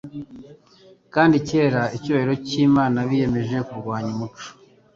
kandi 1.13 1.33
ikera 1.41 1.81
icyubahiro 1.95 2.33
cy'Imana. 2.47 2.97
Biyemeje 3.09 3.55
kurwanya 3.67 4.09
umucyo 4.15 4.49